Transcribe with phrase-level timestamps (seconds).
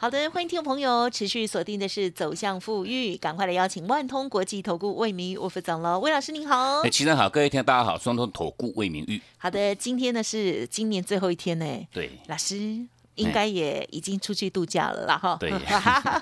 [0.00, 6.82] 好的，欢迎听众朋友持续锁定的是走向富裕，赶快来邀请万通国际投顾魏明玉魏副总了，魏老师您好。
[6.82, 9.20] 哎，齐生好，各位听大家好，双通投顾魏明玉。
[9.38, 11.66] 好的，今天呢是今年最后一天呢。
[11.92, 12.86] 对，老师。
[13.18, 15.36] 应该也已经出去度假了啦，哈。
[15.40, 15.52] 对。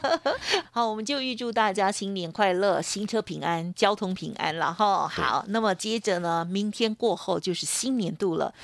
[0.73, 5.07] 好，我们就预祝大家新年快乐，新车平安，交通平安了哈。
[5.07, 8.55] 好，那么接着呢，明天过后就是新年度了。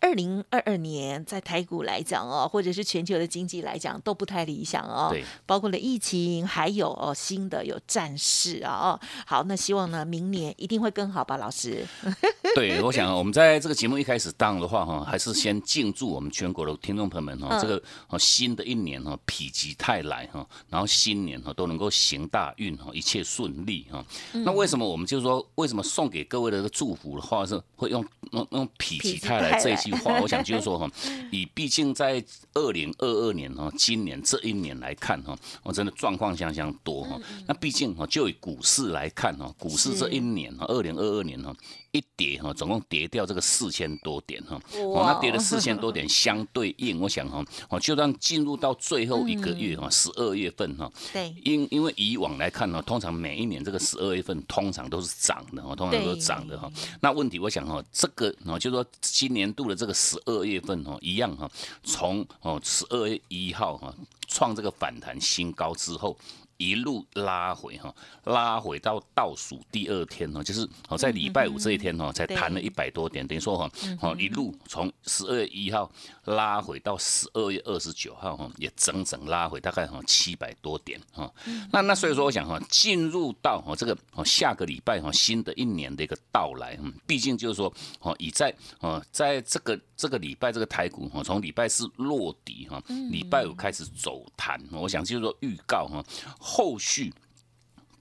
[0.00, 5.08] 二零二二年在台股来讲哦，或者是全球的经济来讲都不太理想哦。
[5.10, 5.24] 对。
[5.44, 9.00] 包括了疫情，还有哦新的有战事啊哦。
[9.26, 11.86] 好，那希望呢明年一定会更好吧，老师。
[12.54, 17.82] 对，我想我们在这个节目一开始当的话哈，还是先敬祝我们全国的听众朋友们哈，这个
[18.18, 24.04] 新的一年哈否极泰来哈，然后新年哈都能够行大运哈，一切顺利哈。
[24.32, 29.87] 那为什么我们就说为什么送给各位的这个祝福的话是会用用用否极泰来这一句？
[29.88, 30.90] 句话，我想就是说哈，
[31.32, 32.22] 以毕竟在
[32.54, 37.18] 二零二二年哈，今年这一年来看哈，我真的状况相当多哈。
[37.46, 41.54] 那毕竟哈，就以股市来看哈，股市这一年哈，二零二二年哈。
[41.92, 56.70] 一跌哈，总共跌掉这个四千多点哈，哦，那跌了四千多点，相对应， 我想哈，哦，就算进入到最后一个月哈，十二月份哈，对，因因为以往来看呢，通常每一年这个十二月份通常都是涨的哈，通常都是涨的哈。
[57.00, 61.50] 那问题我想哈，这个哦，就说今年度的这个十二月份哈，一样哈，
[61.84, 63.94] 从哦十二月一号哈
[64.26, 66.16] 创这个反弹新高之后。
[66.58, 73.70] 一路拉回哈，拉回到倒数第二天哦，就是哦在礼拜五这一天哦，才弹了一百多点，等于说哈，
[74.00, 75.90] 哦一路从十二月一号
[76.24, 81.32] 拉回到十二月二十九号哈，也整整拉回大概哈七百多点哈。
[81.72, 92.82] 那那所以说我想哈，进入到哈这个哦下个礼拜哈新的一年的一个到来，嗯，毕竟就是说哦已在哦在这个这个礼拜这个台股哈，从礼拜四落底哈，
[93.12, 96.04] 礼拜五开始走弹，我想就是说预告哈。
[96.50, 97.12] 后续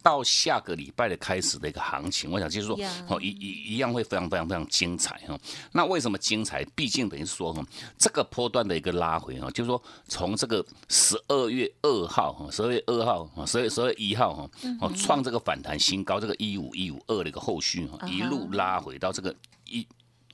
[0.01, 5.37] 到下个礼拜的开始的一个行情，我想就是说，哦一一一样会非常非常非常精彩哈。
[5.73, 6.63] 那为什么精彩？
[6.73, 7.61] 毕竟等于说哈，
[7.97, 19.35] 这个波段的一个拉回哈，就是说从这个十二月二号哈，十二月二号啊，十二十二月一号哈，哦创这个反弹新高，这个一五一五二的一个后续哈，一路拉回到这个
[19.65, 19.85] 一。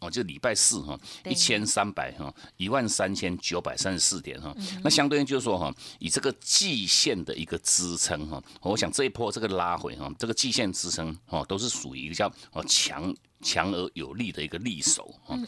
[0.03, 4.53] 哦，就礼拜四哈，一千三百哈，一万三千九百三十四点哈，
[4.83, 15.39] 那相对应就是说哈，以这个季线的一个支撑哈，我想这一波这个拉回哈，这个季线支撑哦，都是属于一个叫哦强强而有力的一个利手哈，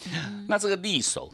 [0.47, 1.33] 那这个利手。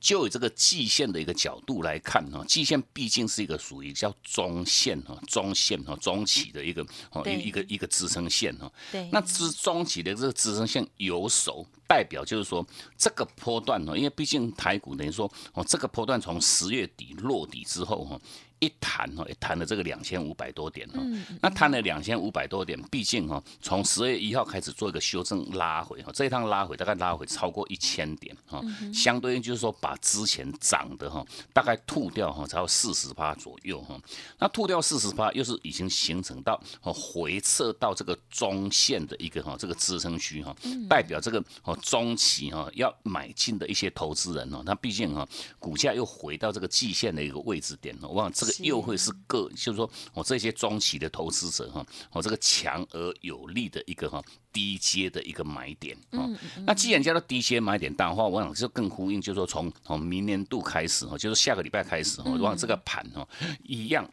[0.00, 8.70] 就以这个季线的一个角度来看哈，季线毕竟是一个属于叫中线哈、中线哈、中期的一个哦一一个一个支撑线哈。
[8.90, 9.08] 对。
[9.12, 18.20] 那支中期的这个支撑线有手，代表就是说这个波段呢，因为毕竟台股等于说哦，这个波段从十月底落底之后哈。
[18.58, 21.00] 一弹哦，一弹了这个两千五百多点哈，
[21.42, 28.62] 那弹了两千五百多点，毕竟哈，从十二月一号开始做一个修正拉回哈，这一趟拉回大概拉回超过一千点哈，
[28.94, 31.22] 相对应就是说把之前涨的哈，
[31.52, 34.00] 大概吐掉哈，才有四十趴左右哈，
[34.38, 40.56] 那吐掉四十趴，又是已经形成到哦回撤到这个中线的一个哈这个支撑区哈，
[40.88, 45.28] 代表这个哦中期哈要买进的一些投资人哦，那毕竟哈
[45.58, 48.45] 股价又回到这个季线的一个位置点哦，往这。
[48.60, 56.28] 又会是个，就是说我这些中期的投资者哈，我这个强而有力的一个哈低阶的一个买点啊。
[56.66, 63.26] 那既然叫做低阶买点，当然话，我想就更呼应，就是说从从明年度开始哈，就是下个礼拜开始哈，往这个盘哈
[63.62, 64.08] 一样。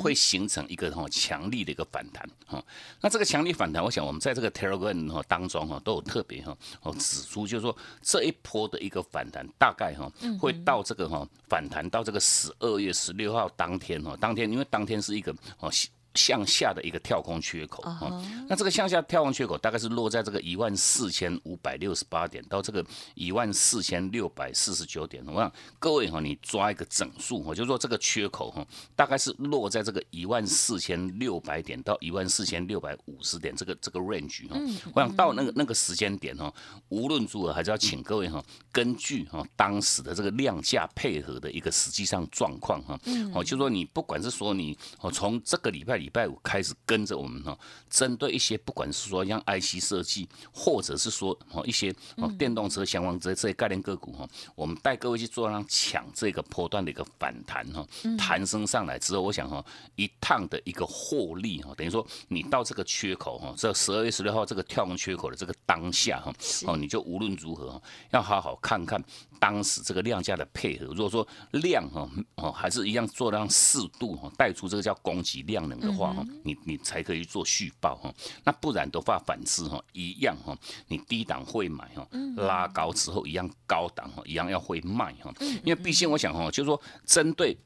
[0.00, 2.64] 会形成一个哈强力的一个反弹哈，
[3.00, 15.70] 那这个强力反弹，我想我们在这个 Telegram 哈当中哈都有特别哈哦指出，就是说这一波的一个反弹大概哈会到这个哈反弹到这个十二月十六号当天哈，当天因为当天是一个哦。
[16.14, 22.84] 向下的一个跳空缺口啊，那这个向下跳空缺口大概是落在这个一万四千五百六十八点到这个
[23.14, 25.24] 一万四千六百四十九点。
[25.26, 28.64] 我想各位哈，你抓一个整数哈，就是说这个缺口哈，
[28.94, 34.56] 大概是落在这个一万四千六百点到一万四千六百五十点这个这个 range 哈。
[34.94, 36.52] 我想到那个那个时间点哈，
[36.90, 38.40] 无论如何还是要请各位哈，
[38.70, 42.96] 根据哈当时的这个量价配合的一个实际上状况哈，
[43.34, 46.03] 哦，就说你不管是说你哦从这个礼拜。
[46.04, 47.58] 礼拜五开始跟着我们哈，
[47.88, 57.86] 针对一些不管是说像 IC 设计，或者是说哦一些哦电动车相关这这些概念个股哈，我们带各位去做让抢这个波段的一个反弹哈，
[58.18, 59.64] 弹升上来之后，我想哈
[59.96, 66.30] 一趟的一个获利哈，等于说你到这个缺口哈，这十二月十六号这个跳空缺口的这个当下哈，
[66.66, 67.80] 哦你就无论如何
[68.10, 69.02] 要好好看看
[69.40, 78.14] 当时这个量价的配合，如果说量哈哦还是一样做让适度哈带出这个叫供给量能的话哈，你你才可以做续报哈，
[78.44, 80.56] 那不然的话反之哈一样哈，
[80.88, 82.06] 你低档会买哈，
[82.36, 85.32] 拉高之后一样高档哈一样要会卖哈，
[85.64, 87.56] 因为毕竟我想哈，就是说针对。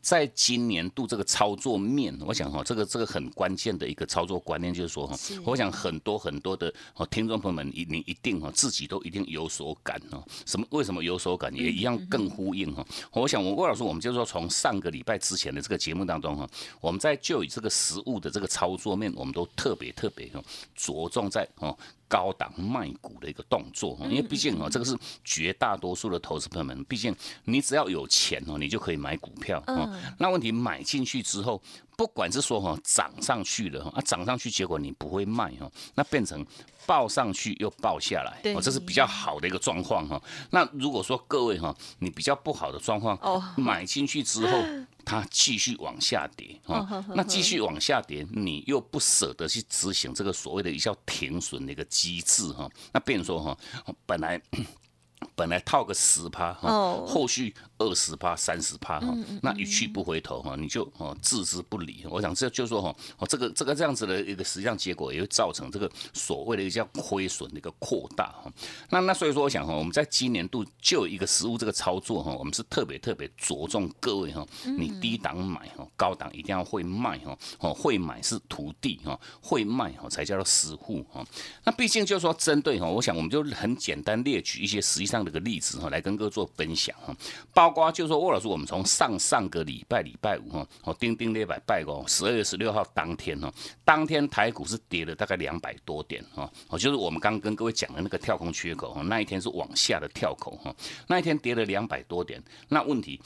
[0.00, 10.22] 在今年度这个操作面，我想哈，这个这个很关键的一个操作观念就是说哈，我想很多很多的哦听众朋友们，你你一定哈自己都一定有所感哦。
[10.46, 10.66] 什么？
[10.70, 11.54] 为什么有所感？
[11.54, 12.84] 也一样更呼应哈。
[13.12, 16.48] 我想我魏老师，我们就是说从上个礼拜之前的这个节目当中哈，
[16.80, 20.42] 我们在就以这个实物的这个操作面，我们都特别特别哈
[20.74, 21.76] 着重在哦。
[22.12, 24.94] 高档卖股的一个动作，因为毕竟哦，这个是
[25.24, 29.90] 绝大多数的投资朋友们，毕竟你只要有钱哦，你就可以买股票哦。
[30.18, 31.62] 那问题买进去之后，
[31.96, 36.44] 不管是说哈涨上去了啊，涨上去结果你不会卖哈，那变成
[36.84, 40.22] 报上去又报下来，哦，这是比较好的一个状况哈。
[40.50, 43.18] 那如果说各位哈，你比较不好的状况，
[43.56, 44.58] 买进去之后。
[45.04, 53.58] 它继续往下跌啊，那继续往下跌，你又不舍得去执行这个所谓的一叫停损的一个机制哈，那变成说哈，
[54.06, 54.40] 本来
[55.36, 56.68] 本来套个十趴哈，
[57.06, 57.54] 后续。
[57.82, 59.12] 二十趴、三十趴哈，
[59.42, 62.04] 那一去不回头哈，你就哦置之不理。
[62.08, 68.52] 我想这就是说哈，哦这个这个这样子的一个实际上结果，也会造成这个所谓的一个叫亏损的一个扩大哈。
[68.90, 74.46] 那那所以说，我想哈，我们在今年度就一个实物这个操作哈，我们是特别特别着重各位哈，
[74.78, 81.24] 你低档买哈，高档一定要会卖哈，哦会买是徒弟哈，会卖哈才叫做实户哈。
[81.64, 87.16] 那毕竟就是说针对哈，我想我们就很简单列举一些实际上的一个例子哈，来跟各位做分享哈，
[87.52, 87.71] 包。
[87.72, 93.52] 瓜就是说，沃老师，我们从上上个礼拜礼拜五哈，哦，钉钉那百拜哦，十二月十六号当天哦，
[93.84, 100.72] 当天台股是跌了大概两百多点哈，哦，就是我们刚刚跟各位讲的那个跳空缺口哈，那一天是往下的跳口哈，
[101.08, 103.20] 那一天跌了两百多点，那问题。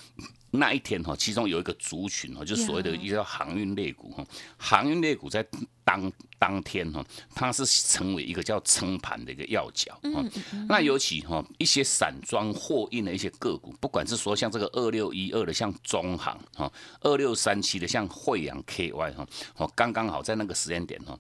[0.53, 4.25] 那一天哈，其中有一个族群哈，就是所谓的一个航运类股哈，
[4.57, 5.45] 航运类股在
[5.87, 7.03] 当当天哈，
[7.33, 10.23] 它是成为一个叫撑盘的一个要角哈。
[10.69, 16.71] 那尤其哈，一些散装货运的一些个股，不管是说像这个二六一二的像中航哈，
[17.03, 21.17] 二六三七的像惠阳 KY 哈，哦，刚刚好在那个时间点哈，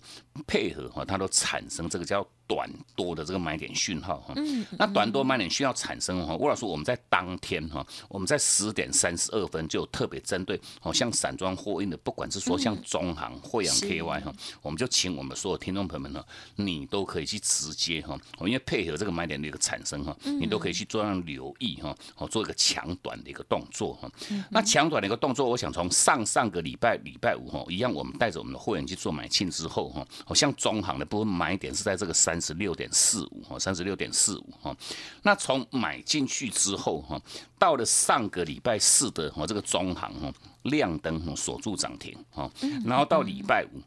[0.48, 2.26] 配合哈，它都产生这个叫。
[2.48, 4.32] 短多的这个买点讯号哈，
[4.78, 16.24] 那短多买点讯号产生哈，吴老师我们在当天哈，我们在十点三十二分就特别针对哦，像散装货运的，不管是说像中航、惠阳 KY 哈，我们就请我们所有听众朋友们呢，
[16.54, 24.08] 你都可以去直接哈，因为配合这个买点的一个产生哈，你都可以去做上留意哈，哦做一个强短的一个动作哈。
[24.50, 32.36] 那强短的一个动作，我想从上上个礼拜礼拜五哈，一样我们带着我们的会员去做买进之后哈，好像中行的部分买点是在这个三。
[32.36, 34.76] 三十六点四五哈，三十六点四五哈，
[35.22, 37.18] 那从买进去之后哈，
[37.58, 40.30] 到了上个礼拜四的哈这个中行哈
[40.64, 42.50] 亮灯锁住涨停哈，
[42.84, 43.80] 然后到礼拜五。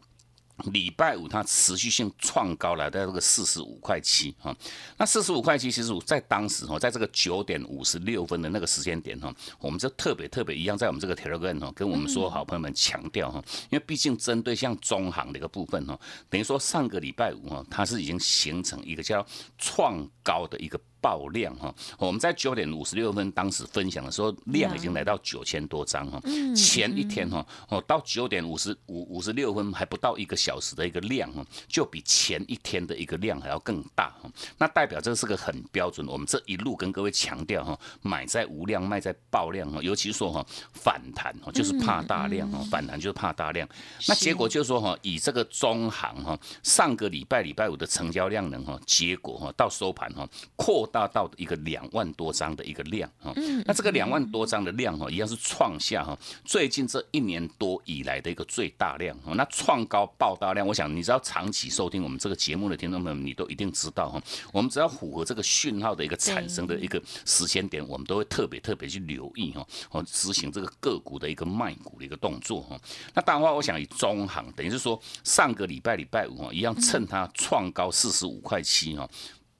[0.72, 4.56] 礼拜五它持续性创高来到这个四十五块七哈，
[4.98, 19.26] 那四十五块七其实我在当时哈，在这个九点五十六分的那个时间点哈，我们就特别特别一样，在我们这个 Telegram 哈，跟我们所有好朋友们强调哈，因为毕竟针对像中行的一个部分哈，等于说上个礼拜五哈，它是已经形成一个叫
[19.58, 20.80] 创高的一个。
[21.02, 26.22] 爆量哈，我们在九点五十六分当时分享的时候，量已经来到九千多张哈。
[26.54, 34.30] 前一天哈，哦到九点五十五五十六分还不到一个小时的一个量哈，就比前一天的一个量还要更大哈。
[34.58, 36.06] 那代表这是个很标准。
[36.08, 39.80] 我们这一路跟各位强调哈，买在无量，卖在爆量哈。
[39.82, 43.66] 尤其说哈，反弹哈就是怕大量哈，反弹就是怕大量。
[44.08, 50.28] 那结果就是说哈，以这个中行哈，上个礼拜礼拜五的成交量能哈，结果哈到收盘哈
[50.58, 50.89] 扩。
[50.92, 53.34] 大到一个两万多张的一个量哈，
[53.66, 59.34] 那这个两万多张的量哈，一样是创下哈最近这一年多以来的一个最大量哈。
[59.36, 64.22] 那创高爆大量，我想你知道长期收听我们这个节目的听众朋友，你都一定知道哈。
[64.52, 72.80] 我们只要符合这个讯号的一个产生的一个时间点，我们都会特别特别去留意哈，哦执行这个个股的一个卖股的一个动作哈。
[73.14, 79.08] 那当然话，我想以中行等于是说上个礼拜礼拜五哈，一样趁它创高四十五块七哈。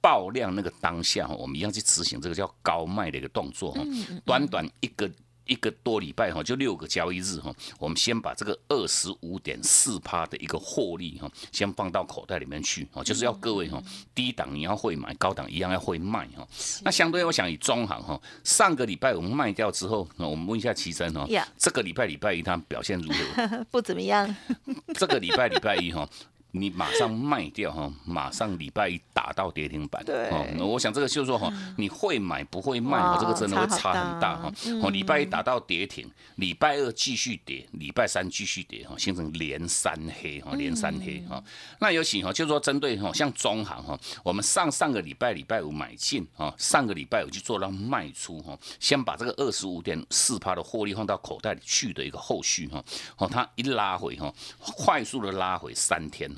[0.00, 3.82] 爆量那个当下，我们一样去执行这个叫高卖的一个动作哈。
[4.24, 5.10] 短短一个。
[5.46, 13.82] 一个多礼拜哈，就六个交易日哈，我们先把这个二十五点四趴的一个获利哈，先放到口袋里面去哦，就是要各位哈，
[14.14, 16.46] 低档你要会买，高档一样要会卖哈。
[16.84, 21.26] 那相对我想以中行哈，上个礼拜我们卖掉之后，那我们问一下齐生哈，
[21.58, 23.64] 这个礼拜礼拜一它表现如何？
[23.72, 24.32] 不怎么样。
[24.94, 26.08] 这个礼拜礼拜一哈。
[26.52, 30.04] 你马上卖掉哈，马上礼拜一打到跌停板。
[30.04, 34.52] 对，我想这个就是说哈，你会买不会卖哈，这个真的会差很大哈。
[34.82, 41.42] 哦，礼拜一打到跌停，礼拜二继续跌，礼拜三继续跌哈，形成连三黑哈，连三黑哈。
[41.78, 52.82] 那尤其哈，就是说针对哈，像中行哈，我们上上个礼拜礼拜五买进哈，上个礼拜五就做到卖出哈，先把这个二十五点四趴的获利放到口袋里去的一个后续哈。
[53.18, 56.28] 哦，它一拉回哈，快速的拉回三天。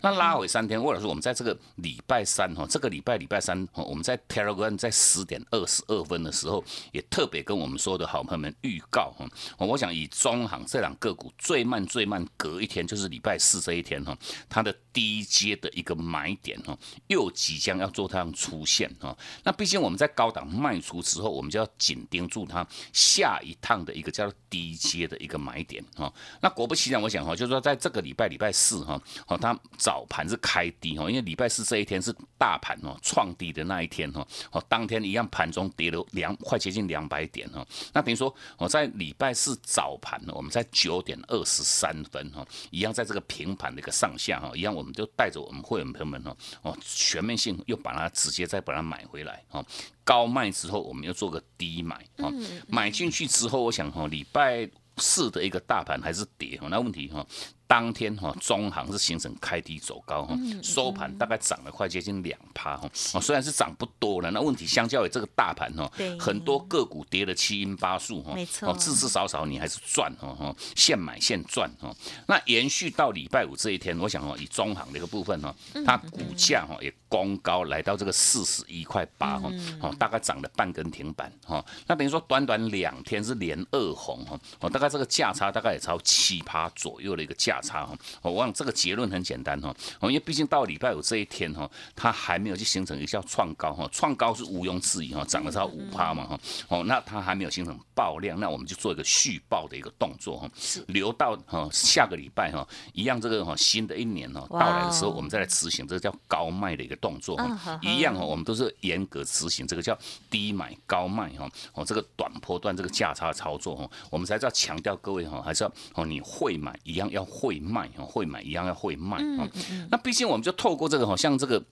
[0.00, 9.26] 那拉回三天，或者是我们在这个礼拜三哈，这个礼拜礼拜三，我们在 Telegram 在十点二十二分的时候，也特别跟我们所有的好朋友们预告哈，
[9.58, 14.16] 我想以中行这两个股最慢最慢隔一天就是礼拜四这一天哈，
[14.48, 16.76] 它的低阶的一个买点哈，
[17.08, 19.16] 又即将要做它出现哈。
[19.44, 26.12] 那毕竟我们在高档卖出之后，我们就要紧盯住它下一趟的一个叫做低阶的一个买点哈。
[26.40, 29.51] 那果不其然，我想哈，就是说在这个礼拜礼拜四哈，哦它。
[29.76, 37.66] 早盘是开低哦，因为礼拜四这一天是大盘哦创低的那一天哦，哦当天一样盘中跌了两快接近两百点哈。
[37.92, 49.64] 那等于说我在礼拜四早盘呢，我们在九点二十三分哈，一样在这个平盘的一个上下哈，一样我们就带着我们会员朋友们哦，哦全面性又把它直接再把它买回来哈，
[50.04, 52.30] 高卖之后我们又做个低买啊，
[52.68, 54.68] 买进去之后我想哈，礼拜
[54.98, 57.26] 四的一个大盘还是跌哈，那问题哈。
[57.72, 71.90] 当天哈，中行是形成开低走高哈，收盘大概涨了快接近两趴哈，哦虽然是涨不多了，那问题相较于这个大盘哈，很多个股跌了七阴八素哈，没错，至至少少你还是赚哈哈，现买现赚哈。
[72.28, 75.54] 那延续到礼拜五这一天，我想哦，以中行的一个部分哈，
[75.86, 79.50] 它股价哈也攻高来到这个四十一块八哈，
[79.80, 87.60] 哦大概涨了半根停板哈，那等于说短短两天是连二红哈，哦大概这个价差大概也超七趴左右的一个价。
[87.62, 100.50] 差哈，我望这个结论很简单哈，哦，因为毕竟到礼拜五这一天哈，它还没有去形成一个叫创高哈，创高是毋庸置疑哈，涨了超五趴嘛哈，哦，那它还没有形成爆量，那我们就做一个续报的一个动作哈，
[100.88, 109.96] 留到哈下个礼拜哈，一样这个哈新的一年哈到来的时候，我们再来执行这个叫高卖的一个动作哈，一样哈，我们都是严格执行这个叫
[110.30, 117.60] 低买高卖哈，哦，这个短波段这个价差操作哈，我们才是要强调各位哈，还是要哦你会买一样要会。
[117.62, 119.48] 卖哦，会买一样要会卖啊。
[119.90, 121.64] 那毕竟我们就透过这个好，像这个。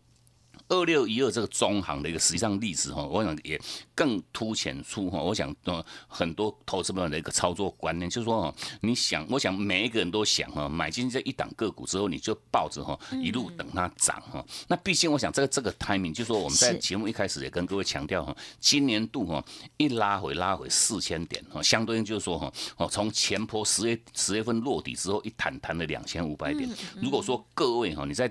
[0.71, 3.61] 二六一二这个中行的一个实际上历史哈，我想也
[3.93, 14.45] 更凸显出哈，我想呃很多投资朋友的一个操作观念，就是说哈，你想，我想每一个人都想哈，买进这一档个股之后，你就抱着哈，一路等它涨哈。
[14.69, 19.45] 那毕竟我想这个这个 timing，就是说我们在节目一开始也跟各位强调哈，今年度哈
[19.77, 26.71] 一拉回拉回四千点哈，相对应就是说哈，哦从前坡十月十月份落底之后一弹弹了两千五百点。
[27.03, 28.31] 如果说各位哈，你在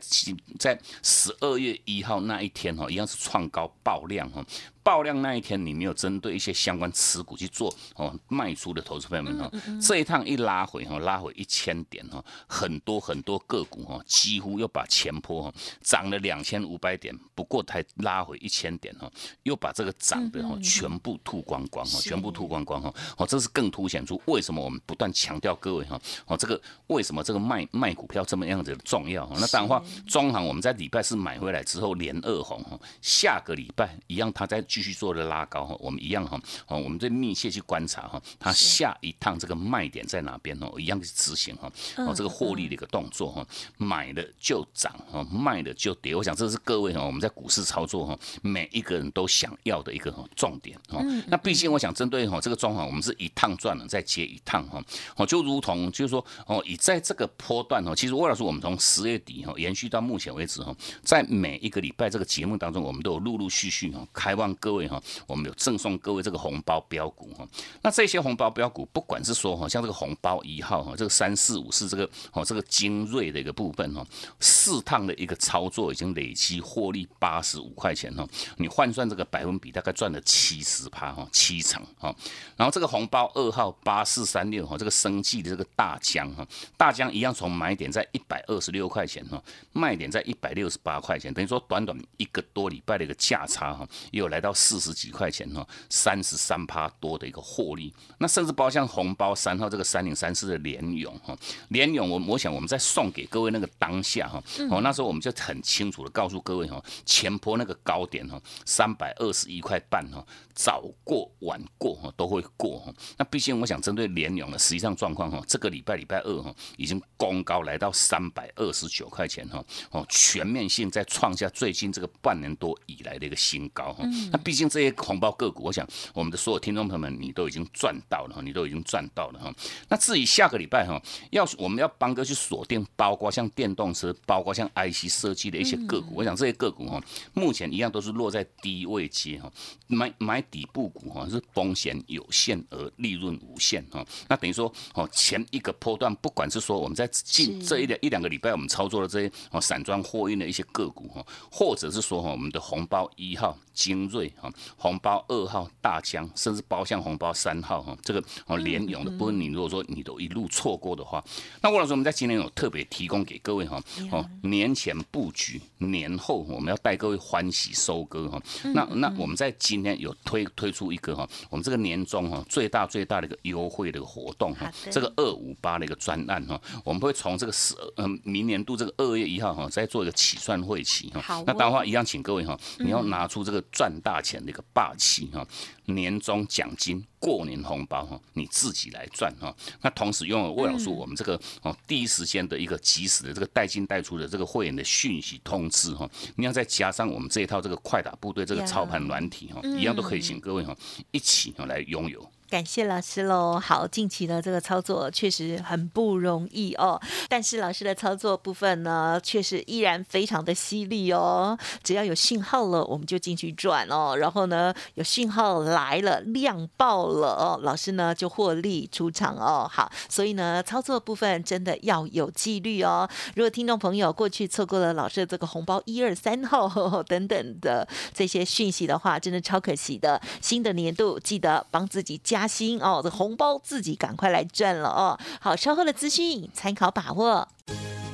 [0.57, 2.23] 在十二月一号。
[2.29, 4.45] 那一天哈，一样是创高爆量哈。
[4.81, 19.11] 爆量那一天，你没有针对一些相关持股去做哦卖出的投资朋友们哈，这一趟一拉回哈，拉回一千点哈，很多很多个股哈，几乎又把前坡哈涨了两千五百点，不过才拉回一千点哈，
[19.43, 29.35] 又把这个涨的哈全部吐光光哈，全部吐光光哈，哦，这是更凸显出为什么我们不断强调各位哈，哦，这个为什么这个卖卖股票这么样子的重要哈？
[29.39, 34.63] 那当然话，中行我们在礼拜四买回来之后连二红哈，下个礼拜一样，它在。
[34.69, 43.45] 继续做的拉高哈，我们一样哈，哦，我们在密切去观察哈，它下一趟这个卖点在哪边哦，一样去执行哈，哦，这个获利的一个动作哈，
[43.77, 51.03] 买了就涨哈，卖了就跌，我想这是各位哈，我们在股市操作哈，每一个人都想要的一个重点哈。
[51.27, 54.79] 那毕竟我想针对哈这个状况，我们是一趟赚了再接一趟哈，
[55.15, 64.55] 哦，就如同就是说哦，以在这个波段哦，其实魏老师我们从十月底哈延续到目前为止哈，在每一个礼拜这个节目当中，我们都有陆陆续续哈开放。
[64.59, 67.47] 各位哈，我们有赠送各位这个红包标股哈。
[67.81, 74.05] 那这些红包标股，不管是说哈，像这个红包一号哈，这个三四五四这个哦，这个精锐的一个部分哈，
[74.39, 78.27] 四趟的一个操作已经累积获利八十五块钱哈。
[78.57, 82.13] 你换算这个百分比，大概赚了七十趴哈，七成哈。
[82.57, 94.48] 然后这个红包二号八四三六哈，这个生计的这个大疆哈，大疆一样从买点在一百二十六块钱哈，卖点在一百六十八块钱，等于说短短一个多礼拜的一个价差哈，又来到。
[94.49, 97.93] 到四十几块钱哈，三十三趴多的一个获利。
[98.17, 101.37] 那甚至包括像红包三号这个三零三四的联勇哈，
[101.67, 110.25] 联勇我我想我们在送给各位那个当下哈，哦那时候我们就很清楚的告诉各位哈，前坡那个高点哈，三百二十一块半哈，
[110.55, 112.91] 早过晚过哈都会过哈。
[113.17, 124.03] 那毕竟我想针对联勇的实际上状况哈，这个礼拜礼拜二哈已经攻高来到三百二十九块钱哈，哦全面性在创下最近这个半年多以来的一个新高哈。
[124.31, 129.53] 那毕竟这些红包个股，我想我们的所有听众朋友们，你都已经赚到了哈，你都已经赚到了哈。
[129.87, 137.01] 那至于下个礼拜哈，要我们要帮哥去锁定，包括像电动车，包括像 IC 设计的一些个股，我想这些个股哈，
[137.33, 139.51] 目前一样都是落在低位阶哈，
[139.87, 144.05] 买买底部股哈是风险有限而利润无限哈。
[144.27, 153.57] 那等于说哦，前一个波段，不管是说我们在近这一两一两个礼拜我们操作的这些哦散装货运的一些个股哈，或者是说哈我们的红包一号。
[153.79, 161.23] 精锐哈，红包二号大疆，甚至包厢红包三号哈，这个哦连勇的部分，你如果说你都一路错过的话，
[161.61, 163.81] 那我老师我们在今年有特别提供给各位哈，
[164.11, 168.41] 哦年前布局，年后我们要带各位欢喜收割哈。
[168.73, 181.43] 那那我们在今天有推推出一个哈，我们这个年终哈最大最大的一个优惠的一个活动哈，这个二五八的一个专案哈，我们会从这个十嗯明年度这个二月一号哈再做一个起算会期哈。
[181.45, 183.63] 那当然话一样，请各位哈，你要拿出这个。
[183.71, 185.45] 赚大钱的一个霸气哈，
[185.85, 189.55] 年终奖金、过年红包哈，你自己来赚哈。
[189.81, 200.75] 那同时拥有魏老师我们这个哦第一时间的一个及时的这个带进带出的这个会员的讯息通知哈，你要再加上我们这一套这个快打部队这个操盘软体哈，一样都可以请各位哈
[201.11, 202.29] 一起来拥有。
[202.49, 203.59] 感谢老师喽。
[203.59, 206.99] 好，近期的这个操作确实很不容易哦。
[207.27, 211.55] 但是老师的操作部分呢，确实依然非常的犀利哦。
[211.83, 214.15] 只要有信号了，我们就进去转哦。
[214.17, 219.69] 然后呢，有信号来了，量爆了哦，老师呢就获利出场哦。
[219.71, 223.07] 好，所以呢，操作部分真的要有纪律哦。
[223.35, 226.67] 如果听众朋友过去错过了老师的这个红包一二三号
[227.07, 230.19] 等等的这些讯息的话，真的超可惜的。
[230.41, 232.38] 新的年度记得帮自己加。
[232.39, 235.19] 加薪哦，这红包自己赶快来赚了哦！
[235.41, 237.45] 好，稍后的资讯参考把握。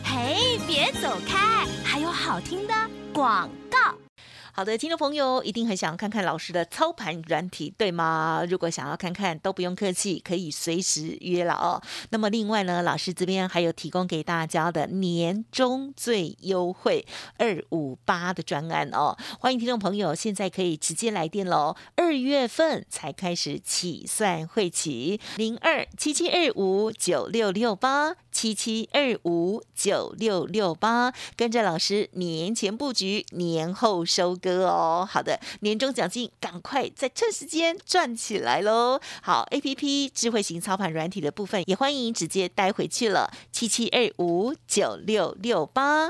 [0.04, 2.74] 嘿，别走开，还有好听的
[3.14, 4.05] 广告。
[4.58, 8.42] 好的，听众朋友一定很想要看看老师的操盘软体，对吗？
[8.50, 11.82] 如果想要看看，都不用客气，可以随时约了哦。
[12.12, 17.06] 那么另外呢，老师这边还有提供给大家的年终最优惠
[17.38, 21.76] 二五八的专案哦，欢迎听众朋友现在可以直接来电喽。
[21.98, 34.40] 二月份才开始起算会起，零二七七二五九六六八七七二五九六六八，跟着老师年前布局，年后收。
[34.46, 39.00] 歌哦，好的，年终奖金赶快在趁时间赚起来喽！
[39.24, 46.10] 好，A P P 智慧型操盘软体的部分也欢迎直接带回去了，七七二五九六六八。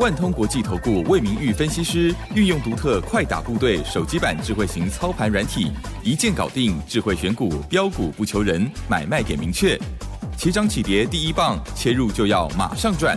[0.00, 5.70] 万通国际投顾魏明玉分析师运用独特快打部队手机版智慧型操盘软体，
[6.02, 9.78] 一键搞定智慧选股标股不求人，买卖点明确，
[10.36, 13.16] 起涨起跌第一棒，切入就要马上赚。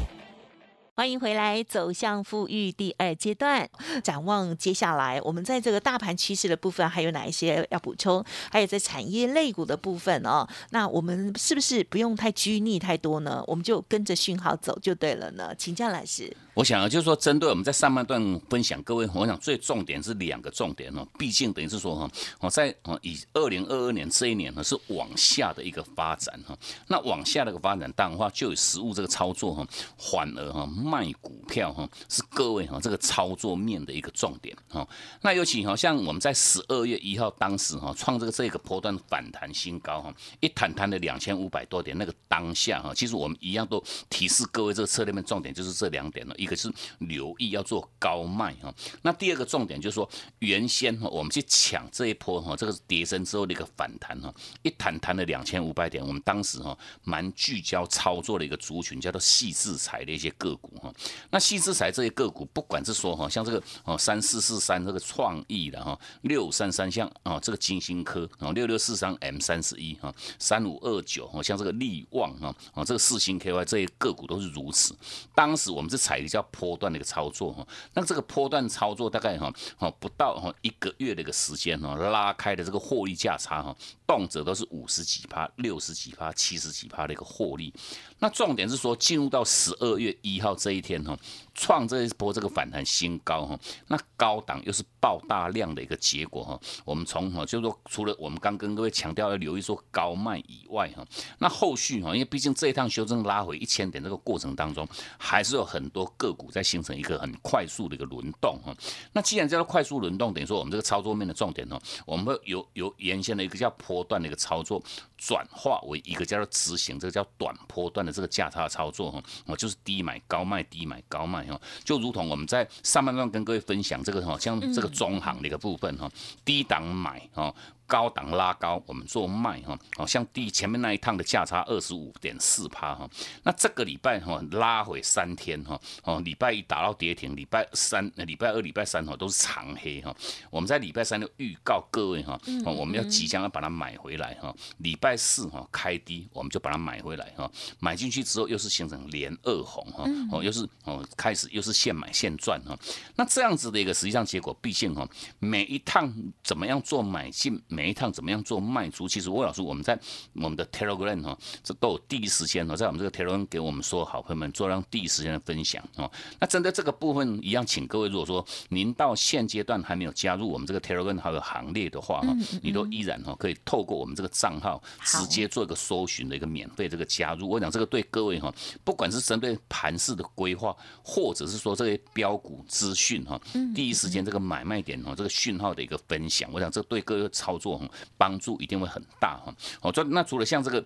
[1.01, 3.67] 欢迎回来，走向富裕第二阶段。
[4.03, 8.23] 展望接下来，我们在这个大盘趋势的部分还有哪一些要补充？
[8.51, 13.43] 还有在产业类股的部分哦，那我们是不是不用太拘泥太多呢？
[13.47, 15.51] 我们就跟着讯号走就对了呢？
[15.57, 16.31] 请教老师。
[16.53, 21.07] 我想啊，就是说，针对我们在上半段分享，各位，我想最重点是两个重点哦。
[21.17, 22.11] 毕竟等于是说哈，
[22.41, 26.53] 我在哦以二零二二年这一年呢是往下的一个发展哈。
[26.87, 29.65] 那往下的一个发展，当然话就有实物这个操作哈，
[29.97, 34.85] 反而哈卖股票哈是各位哈这个操作面的一个重点哈。
[35.21, 46.35] 那尤其好像我们在十二月一号当时哈创这个这个波段反弹新高哈，一弹弹的两千五百多点，那个当下哈，其实我们一样都提示各位这个策略面重点就是这两点了。
[46.41, 48.73] 一个是留意要做高卖哈，
[49.03, 60.91] 那第二个重点就是说，原先哈我们去抢这一波哈，这个是跌升之后的一个反弹哈，一弹弹了两千五百点，我们当时哈蛮聚焦操作的一个族群，叫做细制裁的一些个股哈。
[61.29, 74.95] 那细资材这些个股，不管是说哈，像这个哦三四四三这个创意的哈，六三三像哦这个金星科哦六六四三 M 三十一哈，三五二九哦像这个利旺哈哦这个四星 KY 这些个股都是如此。
[75.35, 83.75] 当时我们是采叫波段的一个操作哈，那这个波段操作大概哈哦不到哈一个月的一个时间哈，拉开的这个获利价差哈，
[84.07, 87.73] 动辄都是五十几趴、六十几趴、七十几趴的一个获利。
[88.21, 91.17] 那重点是说，进入到十二月一号这一天哈，
[91.55, 96.59] 创这一波这个反弹新高哈，那高档又是爆大量的一个结果哈。
[96.85, 101.03] 我们从哈，就是说，除了我们刚跟各位强调要留意说高卖以外哈，
[101.39, 108.71] 那后续哈，因为毕竟这一趟修正拉回一千点这个过程当中，还是有很多个股在形成一个很快速的一个轮动哈。
[109.13, 114.79] 那既然叫做快速轮动，等于说我们这个操作面的重点呢，我们会由由原先的一个叫波段的一个操作，
[115.17, 118.10] 转化为一个叫做执行，这个叫短波段的。
[118.11, 126.09] 这个价差操作哈，我就是低买高卖，低买高卖哈，就如同我们在上半段跟各位分享这个哈，像这个中行的一个部分哈，
[126.43, 127.53] 低档买哈。
[127.91, 133.09] 高档拉高，我们做卖哈，好像第前面那一趟的价差二十五点四趴哈，
[133.43, 140.15] 那这个礼拜哈拉回三天哈，哦礼拜一打到跌停，礼拜三、礼拜二、礼拜三哈都是长黑哈，
[140.49, 152.73] 我们在礼拜三就预告各位哈，哦我们要即将要把它买回来哈，礼拜四哈开低，我们就把它买回来哈，买进去之后又是形成连二红哈，哦又是哦开始又是现买现赚哈，
[153.17, 155.05] 那这样子的一个实际上结果，毕竟哈
[155.39, 156.09] 每一趟
[156.41, 159.07] 怎么样做买进每每一趟怎么样做卖出？
[159.07, 159.99] 其实魏老师，我们在
[160.33, 166.09] 我们的 Telegram 哈，这都有第一时间哦，在我们这个 Telegram 给我们说好朋友们做让第一时间的分享哦。
[166.39, 172.27] 那针对这个部分一样，请各位如果说您到现阶段还没有加入我们这个 Telegram 好友行列的话哈，
[172.61, 177.49] 你都依然哈可以透过我们这个账号直接做一个搜寻的一个免费这个加入。
[177.49, 183.41] 我讲这个对各位哈，不管是针对盘市的规划，或者是说这些标股资讯哈，
[183.73, 187.70] 第一时间这个买卖点哦，这个讯号的一个分享，我想这对各位操作。
[188.17, 190.83] 帮助一定会很大哈，哦，这那除了像这个。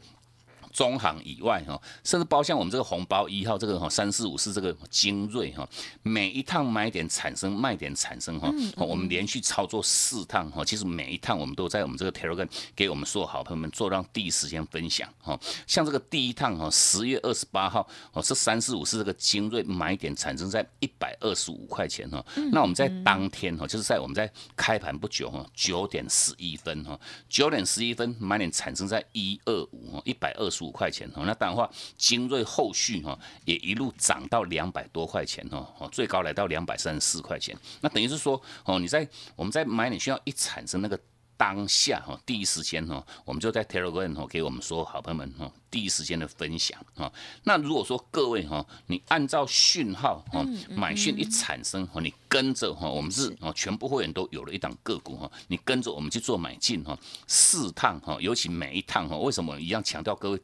[0.76, 5.66] 中行以外哈，甚至包像我们这个红包一号这个哈三四五四这个精锐哈，
[6.04, 15.40] 每一趟买点产生卖点产生哈，我们连续操作四趟哈，其实每一趟我们都在我们这个 Telegram 给我们所有好朋友们做让第一时间分享哈。
[15.66, 30.76] 像这个第一趟哈，十月二十八号哦，这三四五四这个精锐买点产生在一百二十五块钱哈，那我们在当天哈，就是在我们在开盘不久哈，九点十一分哈，九点十一分买点产生在一二五哈，一百二十五。
[30.76, 37.58] 块钱哦，那当然话，精锐后续哈也一路涨到两百多块钱哦，哦最高来到两百三十四块钱。
[37.80, 41.00] 那等于是说哦，你在我们在买点需要一产生那个
[41.38, 47.10] 当下哈，第一时间哈，我们就在 Telegram 哦给我们说好朋友们哈，第一时间的分享啊。
[47.44, 56.98] 那如果说各位哈，你按照讯号哈买讯一产生哈，你跟着哈，我们是哦全部会员都有了一档个股哈，你跟着我们去做买进哈，
[57.28, 60.42] 四趟哈，尤其每一趟哈，为什么一样强调各位？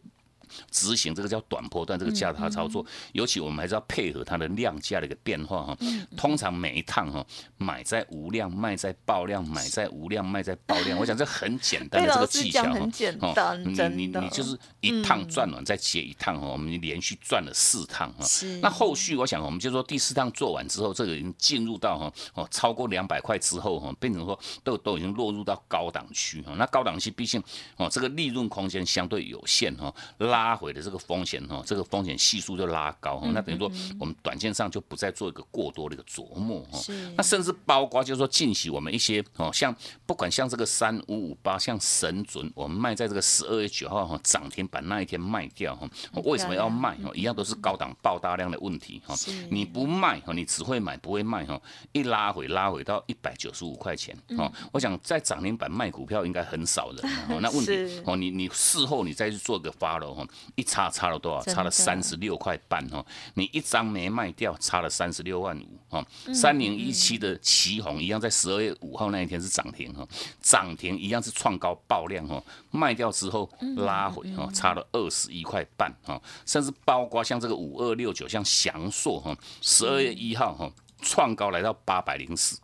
[0.70, 5.78] 执行这个叫短波段这个价差操作，尤其我们还是要配合它的量价的一个变化哈。
[6.18, 7.26] 通常每一趟哈，
[7.58, 10.98] 买在无量，卖在爆量，买在无量，卖在爆量。
[11.00, 12.90] 我想这很简单的这个技巧哈。
[13.22, 18.26] 哦，你你你就是一趟赚完再接一趟哈，我们连续赚了四趟哈。
[18.62, 26.54] 那后续我想，我们就说第四趟做完之后，这个已经进入到哈哦超过两百块之后哈，变成说都都已经落入到高档区哈。
[26.58, 27.42] 那高档区毕竟
[27.78, 30.41] 哦这个利润空间相对有限哈，拉。
[30.42, 36.80] 拉回的这个风险哈，这个风险系数就拉高哈，那等于说我们短线上就不再做一个过多的一个琢磨哈。
[37.16, 39.76] 那甚至包括就是说近期我们一些哦，像
[40.08, 45.88] 不管像这个三五五八，像神准，我们卖在这个十二月九号哈涨停板那一天卖掉哈，
[46.24, 47.12] 为什么要卖哈？
[47.14, 49.14] 一样都是高档爆大量的问题哈。
[49.52, 54.52] 你不卖哈，你只会买不会卖哈，一拉回拉回到一百九十五块钱哈。
[54.72, 57.38] 我想在涨停板卖股票应该很少人哈。
[57.42, 60.26] 那问题哦，你你事后你再去做个发了哈。
[60.56, 61.54] 一差差了多少？
[61.54, 63.06] 差了三十六块半哈！
[63.34, 66.06] 你一张没卖掉，差了三十六万五哈。
[66.34, 70.08] 三零一七的旗红一样，在十二月五号那一天是涨停哈，
[70.42, 82.60] 涨停一样是创高爆量哈，卖掉之后拉回哈，差了二十一块半哈，甚至包括像这个五二六九，像翔硕哈，十二月一号哈，创高来到八百零四。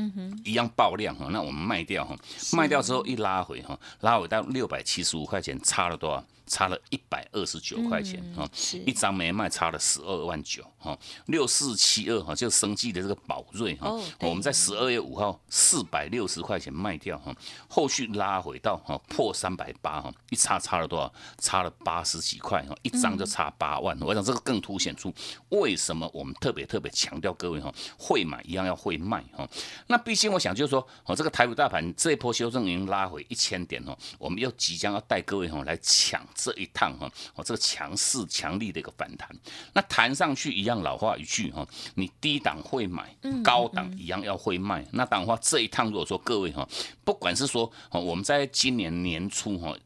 [0.00, 2.14] 嗯哼，一样爆量哈，那我们卖掉哈，
[2.52, 6.24] 卖掉之后一拉回哈，拉回到六百七十五块钱，差了多少？
[6.48, 8.78] 差了一百二十九块钱哈，是。
[8.78, 13.90] 一张没卖差了十二万九哈，六四七二哈，就生计的这个宝瑞哈。
[13.90, 17.34] 哦，我们在十二月五号四百六十块钱卖掉哈，
[17.68, 21.12] 后续拉回到哈破三百八哈，一差差了多少？
[21.38, 23.96] 差了八十几块哈，一张就差八万。
[24.00, 25.12] 我想这个更凸显出
[25.50, 29.48] 为什么我们特别特别强调各位哈，会买一样要会卖哈。
[29.86, 39.28] 那毕竟我想就是说，哦，这个台股大盘这一波修正已经拉回一千点哦，我们又即将要带各位哈来抢这一趟哈，哦，这个强势强力的一个反弹。
[39.72, 44.86] 那弹上去一样老话一句哈，你低档会买，高档一样要会卖。
[44.92, 46.66] 那当然话这一趟如果说各位哈，
[47.04, 49.76] 不管是说哦，我们在今年年初哈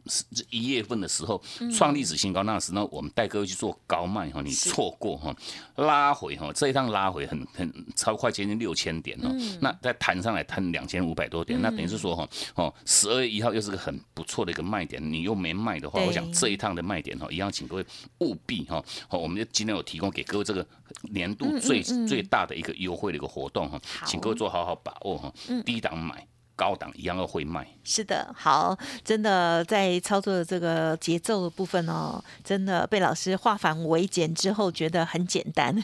[0.51, 1.43] 一月份的时候
[1.75, 5.35] 创历史新高，那时呢我们带各位去做高卖哈，你错过哈，
[5.77, 17.87] 拉回哈这一趟拉回很很超快接近六千点哦，那再弹上来弹两千五百多点，那等于是说哈哦十二月一号又是个很不错的一个卖点，你又没卖的话，我想这一趟的卖点哈一样，请各位
[18.19, 20.67] 务必哈，好，我们就今天有提供给各位这个
[21.13, 25.33] 年度最最大的一个优惠的一个活动哈，请各位做好好把握哈，
[25.65, 26.27] 低档买。
[26.55, 35.75] 高档一样要会卖，是的，好，真的在操作的这个节奏的部分哦，真的被老师化繁为简之后，觉得很简单，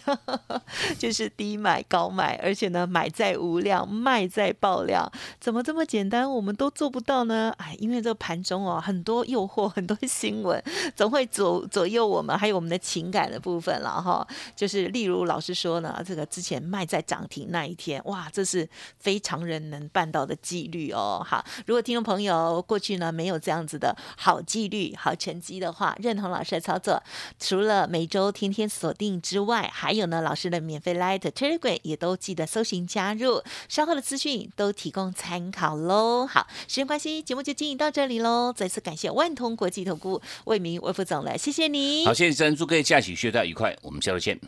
[0.98, 6.30] 就是低买高卖，而且呢，买在无量，卖在爆量，怎么这么简单？
[6.30, 7.52] 我们都做不到呢？
[7.58, 10.62] 哎，因为这个盘中哦，很多诱惑，很多新闻，
[10.94, 14.26] 总会左 左右我们，还有我们的情感的部分了哈。
[14.54, 21.24] 就是例如老师说呢，这个之前卖在涨停那一天，哇，这是非常人能办到的机几率哦。
[21.24, 27.02] 好，如果听众朋友过去呢没有这样子的好纪律、好成绩的话，认同老师的操作，
[27.38, 36.26] 除了每周天天锁定之外，还有呢老师的免费 Light Telegram 也都记得搜寻加入，稍后的资讯都提供参考喽。
[36.26, 38.52] 好，时间关系，节目就进行到这里喽。
[38.54, 42.04] 再次感谢万通国际投顾魏明魏副总了，谢谢你。
[42.04, 44.38] 好，谢谢珍，祝各位假期学到愉快，我们下周见。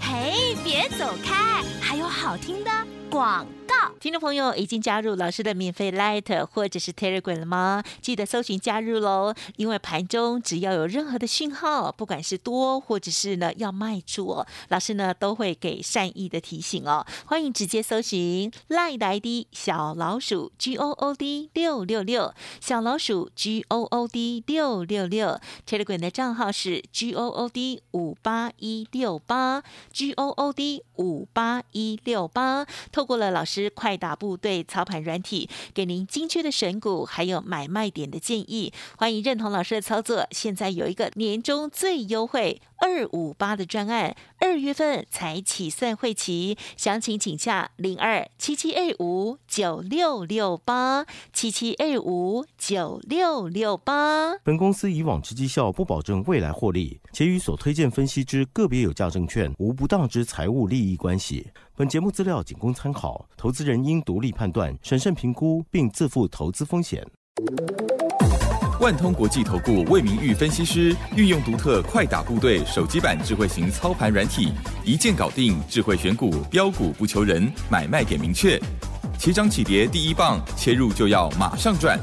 [0.00, 2.70] 嘿，别走开，还有好听的
[3.10, 3.92] 广告。
[4.00, 7.84] 听众朋友已经加入老师的免费 Light 或者是 Telegram 了吗？
[8.00, 9.34] 记得搜寻加入喽！
[9.56, 17.06] 因为盘中只要有任何的讯号，不管是多或者是呢要卖出哦，老师呢都会给善意的提醒哦。
[17.26, 26.82] 欢迎直接搜寻 Light 的 ID 小老鼠 G O O D 六六六，小老鼠 G O O D 六六六，Telegram 的账号是
[26.90, 32.66] G O O D 五八一六八 G O O D 五八一六八。
[32.92, 38.70] 透过了老师快打部队操盘软体，给您精确的选股，还有买卖点的建议。
[38.98, 40.26] 欢迎认同老师的操作。
[40.32, 54.36] 现在有一个年终最优惠二五八的专案，二月份才起算会期，详情请下零二七七二五九六六八七七二五九六六八。
[54.44, 61.48] 本公司以往之绩效不保证未来获利，且与所推荐分析之个别有价证券无不当之财务利益关系。
[61.78, 67.06] 本节目资料仅供参考，投资人应独立判断、审慎评估，并自负投资风险。
[68.80, 74.52] 万通国际投顾魏明玉分析师运用独特快打部队手机版智慧型操盘软体，
[74.84, 78.60] 一键搞定智慧选股，标股不求人，买卖点明确。
[79.16, 81.96] 起涨起跌第一棒，切入就要马上赚。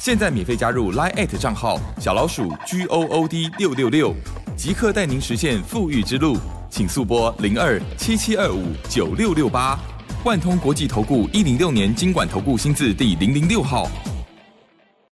[0.00, 4.12] 现在免费加入 Line 账号小老鼠 G O O D 六六六，
[4.56, 6.36] 即刻带您实现富裕之路。
[6.70, 9.78] 请速拨零二七七二五九六六八。
[10.24, 13.90] 万通国际投顾一零六年经管投顾新字第零零六号。